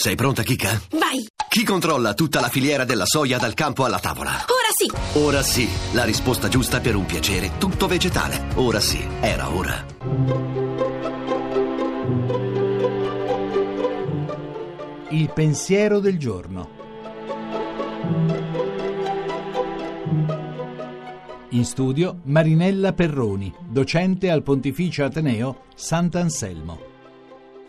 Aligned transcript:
Sei 0.00 0.14
pronta, 0.14 0.44
Kika? 0.44 0.80
Vai! 0.92 1.26
Chi 1.48 1.64
controlla 1.64 2.14
tutta 2.14 2.38
la 2.38 2.48
filiera 2.48 2.84
della 2.84 3.04
soia 3.04 3.36
dal 3.36 3.54
campo 3.54 3.84
alla 3.84 3.98
tavola? 3.98 4.30
Ora 4.30 4.70
sì! 4.72 5.18
Ora 5.18 5.42
sì, 5.42 5.68
la 5.92 6.04
risposta 6.04 6.46
giusta 6.46 6.78
per 6.78 6.94
un 6.94 7.04
piacere 7.04 7.58
tutto 7.58 7.88
vegetale. 7.88 8.46
Ora 8.54 8.78
sì, 8.78 9.04
era 9.20 9.52
ora. 9.52 9.84
Il 15.08 15.32
pensiero 15.34 15.98
del 15.98 16.16
giorno. 16.16 16.70
In 21.48 21.64
studio 21.64 22.20
Marinella 22.22 22.92
Perroni, 22.92 23.52
docente 23.68 24.30
al 24.30 24.44
Pontificio 24.44 25.02
Ateneo 25.02 25.62
Sant'Anselmo. 25.74 26.87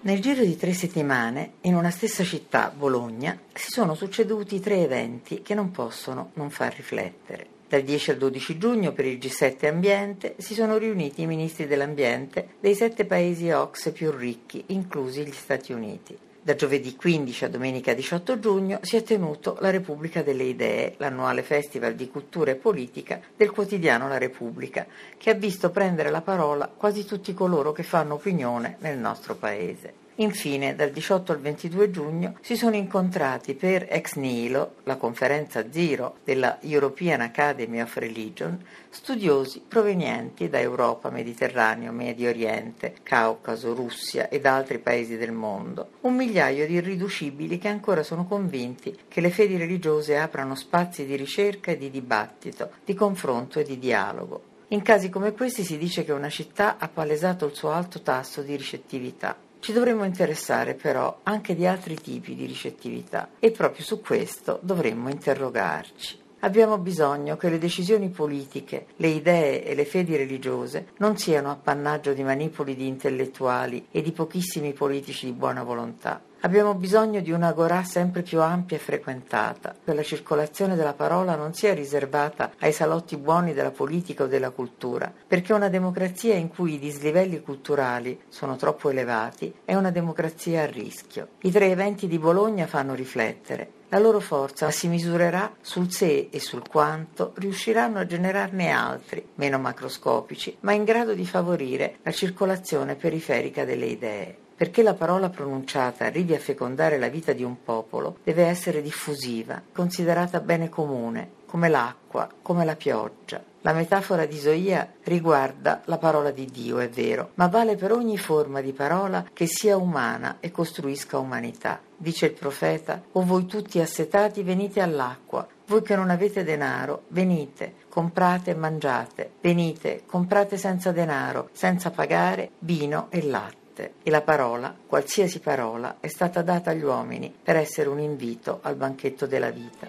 Nel 0.00 0.20
giro 0.20 0.44
di 0.44 0.56
tre 0.56 0.72
settimane, 0.74 1.54
in 1.62 1.74
una 1.74 1.90
stessa 1.90 2.22
città, 2.22 2.72
Bologna, 2.74 3.36
si 3.52 3.72
sono 3.72 3.94
succeduti 3.94 4.60
tre 4.60 4.82
eventi 4.82 5.42
che 5.42 5.54
non 5.54 5.72
possono 5.72 6.30
non 6.34 6.50
far 6.50 6.72
riflettere. 6.76 7.46
Dal 7.68 7.82
10 7.82 8.12
al 8.12 8.16
12 8.16 8.58
giugno 8.58 8.92
per 8.92 9.06
il 9.06 9.18
G7 9.18 9.66
Ambiente 9.66 10.36
si 10.38 10.54
sono 10.54 10.76
riuniti 10.76 11.22
i 11.22 11.26
ministri 11.26 11.66
dell'ambiente 11.66 12.50
dei 12.60 12.76
sette 12.76 13.06
paesi 13.06 13.50
OX 13.50 13.90
più 13.90 14.12
ricchi, 14.12 14.62
inclusi 14.68 15.24
gli 15.24 15.32
Stati 15.32 15.72
Uniti. 15.72 16.16
Da 16.48 16.54
giovedì 16.54 16.96
15 16.96 17.44
a 17.44 17.48
domenica 17.50 17.92
18 17.92 18.38
giugno 18.38 18.78
si 18.80 18.96
è 18.96 19.02
tenuto 19.02 19.58
la 19.60 19.68
Repubblica 19.68 20.22
delle 20.22 20.44
Idee, 20.44 20.94
l'annuale 20.96 21.42
festival 21.42 21.94
di 21.94 22.08
cultura 22.08 22.50
e 22.50 22.54
politica 22.54 23.20
del 23.36 23.50
quotidiano 23.50 24.08
La 24.08 24.16
Repubblica, 24.16 24.86
che 25.18 25.28
ha 25.28 25.34
visto 25.34 25.68
prendere 25.68 26.08
la 26.08 26.22
parola 26.22 26.66
quasi 26.74 27.04
tutti 27.04 27.34
coloro 27.34 27.72
che 27.72 27.82
fanno 27.82 28.14
opinione 28.14 28.76
nel 28.78 28.96
nostro 28.96 29.34
paese. 29.34 30.07
Infine, 30.20 30.74
dal 30.74 30.90
18 30.90 31.30
al 31.30 31.38
22 31.38 31.90
giugno 31.92 32.34
si 32.40 32.56
sono 32.56 32.74
incontrati 32.74 33.54
per 33.54 33.86
ex 33.88 34.14
nihilo, 34.14 34.74
la 34.82 34.96
conferenza 34.96 35.70
Zero 35.70 36.16
della 36.24 36.58
European 36.62 37.20
Academy 37.20 37.80
of 37.80 37.96
Religion, 37.98 38.60
studiosi 38.88 39.62
provenienti 39.66 40.48
da 40.48 40.58
Europa, 40.58 41.08
Mediterraneo, 41.10 41.92
Medio 41.92 42.30
Oriente, 42.30 42.96
Caucaso, 43.04 43.74
Russia 43.74 44.28
e 44.28 44.40
da 44.40 44.56
altri 44.56 44.80
paesi 44.80 45.16
del 45.16 45.30
mondo, 45.30 45.90
un 46.00 46.16
migliaio 46.16 46.66
di 46.66 46.74
irriducibili 46.74 47.56
che 47.58 47.68
ancora 47.68 48.02
sono 48.02 48.26
convinti 48.26 48.98
che 49.06 49.20
le 49.20 49.30
fedi 49.30 49.56
religiose 49.56 50.16
aprano 50.18 50.56
spazi 50.56 51.06
di 51.06 51.14
ricerca 51.14 51.70
e 51.70 51.78
di 51.78 51.90
dibattito, 51.90 52.70
di 52.84 52.94
confronto 52.94 53.60
e 53.60 53.62
di 53.62 53.78
dialogo. 53.78 54.42
In 54.70 54.82
casi 54.82 55.10
come 55.10 55.32
questi 55.32 55.62
si 55.62 55.78
dice 55.78 56.04
che 56.04 56.10
una 56.10 56.28
città 56.28 56.76
ha 56.76 56.88
palesato 56.88 57.46
il 57.46 57.54
suo 57.54 57.70
alto 57.70 58.02
tasso 58.02 58.42
di 58.42 58.56
ricettività. 58.56 59.46
Ci 59.60 59.72
dovremmo 59.72 60.04
interessare 60.04 60.74
però 60.74 61.20
anche 61.24 61.54
di 61.54 61.66
altri 61.66 61.96
tipi 61.96 62.34
di 62.34 62.46
ricettività 62.46 63.30
e 63.38 63.50
proprio 63.50 63.84
su 63.84 64.00
questo 64.00 64.60
dovremmo 64.62 65.10
interrogarci. 65.10 66.18
Abbiamo 66.40 66.78
bisogno 66.78 67.36
che 67.36 67.50
le 67.50 67.58
decisioni 67.58 68.10
politiche, 68.10 68.86
le 68.96 69.08
idee 69.08 69.64
e 69.64 69.74
le 69.74 69.84
fedi 69.84 70.16
religiose 70.16 70.90
non 70.98 71.16
siano 71.16 71.50
appannaggio 71.50 72.12
di 72.12 72.22
manipoli 72.22 72.76
di 72.76 72.86
intellettuali 72.86 73.88
e 73.90 74.00
di 74.02 74.12
pochissimi 74.12 74.72
politici 74.72 75.26
di 75.26 75.32
buona 75.32 75.64
volontà. 75.64 76.22
Abbiamo 76.42 76.74
bisogno 76.74 77.20
di 77.20 77.32
un'agorà 77.32 77.82
sempre 77.82 78.22
più 78.22 78.40
ampia 78.40 78.76
e 78.76 78.80
frequentata, 78.80 79.74
che 79.84 79.92
la 79.92 80.04
circolazione 80.04 80.76
della 80.76 80.92
parola 80.92 81.34
non 81.34 81.52
sia 81.52 81.74
riservata 81.74 82.52
ai 82.60 82.72
salotti 82.72 83.16
buoni 83.16 83.54
della 83.54 83.72
politica 83.72 84.22
o 84.22 84.26
della 84.28 84.50
cultura, 84.50 85.12
perché 85.26 85.52
una 85.52 85.68
democrazia 85.68 86.36
in 86.36 86.48
cui 86.48 86.74
i 86.74 86.78
dislivelli 86.78 87.40
culturali 87.40 88.20
sono 88.28 88.54
troppo 88.54 88.88
elevati 88.88 89.52
è 89.64 89.74
una 89.74 89.90
democrazia 89.90 90.62
a 90.62 90.66
rischio. 90.66 91.30
I 91.40 91.50
tre 91.50 91.72
eventi 91.72 92.06
di 92.06 92.20
Bologna 92.20 92.68
fanno 92.68 92.94
riflettere. 92.94 93.72
La 93.88 93.98
loro 93.98 94.20
forza 94.20 94.70
si 94.70 94.86
misurerà 94.86 95.52
sul 95.60 95.90
se 95.90 96.28
e 96.30 96.38
sul 96.38 96.68
quanto 96.68 97.32
riusciranno 97.34 97.98
a 97.98 98.06
generarne 98.06 98.70
altri, 98.70 99.26
meno 99.34 99.58
macroscopici, 99.58 100.58
ma 100.60 100.72
in 100.72 100.84
grado 100.84 101.14
di 101.14 101.26
favorire 101.26 101.96
la 102.02 102.12
circolazione 102.12 102.94
periferica 102.94 103.64
delle 103.64 103.86
idee. 103.86 104.36
Perché 104.58 104.82
la 104.82 104.94
parola 104.94 105.28
pronunciata 105.28 106.04
arrivi 106.04 106.34
a 106.34 106.40
fecondare 106.40 106.98
la 106.98 107.06
vita 107.06 107.32
di 107.32 107.44
un 107.44 107.62
popolo, 107.62 108.16
deve 108.24 108.42
essere 108.46 108.82
diffusiva, 108.82 109.62
considerata 109.72 110.40
bene 110.40 110.68
comune, 110.68 111.30
come 111.46 111.68
l'acqua, 111.68 112.28
come 112.42 112.64
la 112.64 112.74
pioggia. 112.74 113.40
La 113.60 113.72
metafora 113.72 114.26
di 114.26 114.34
Isoia 114.34 114.94
riguarda 115.04 115.82
la 115.84 115.98
parola 115.98 116.32
di 116.32 116.46
Dio, 116.46 116.80
è 116.80 116.88
vero, 116.88 117.30
ma 117.34 117.46
vale 117.46 117.76
per 117.76 117.92
ogni 117.92 118.18
forma 118.18 118.60
di 118.60 118.72
parola 118.72 119.24
che 119.32 119.46
sia 119.46 119.76
umana 119.76 120.38
e 120.40 120.50
costruisca 120.50 121.18
umanità. 121.18 121.78
Dice 121.96 122.26
il 122.26 122.32
profeta, 122.32 123.00
o 123.12 123.22
voi 123.22 123.46
tutti 123.46 123.78
assetati 123.78 124.42
venite 124.42 124.80
all'acqua, 124.80 125.46
voi 125.66 125.82
che 125.82 125.94
non 125.94 126.10
avete 126.10 126.42
denaro, 126.42 127.02
venite, 127.08 127.74
comprate 127.88 128.50
e 128.50 128.54
mangiate, 128.56 129.30
venite, 129.40 130.02
comprate 130.04 130.56
senza 130.56 130.90
denaro, 130.90 131.50
senza 131.52 131.92
pagare 131.92 132.50
vino 132.58 133.06
e 133.10 133.22
latte 133.22 133.66
e 134.02 134.10
la 134.10 134.22
parola, 134.22 134.74
qualsiasi 134.86 135.40
parola, 135.40 135.96
è 136.00 136.08
stata 136.08 136.40
data 136.42 136.70
agli 136.70 136.82
uomini 136.82 137.32
per 137.42 137.56
essere 137.56 137.88
un 137.88 138.00
invito 138.00 138.58
al 138.62 138.76
banchetto 138.76 139.26
della 139.26 139.50
vita. 139.50 139.88